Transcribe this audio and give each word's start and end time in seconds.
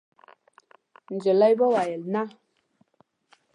نجلۍ 1.13 1.53
وویل: 1.59 2.01
«نه.» 2.13 2.21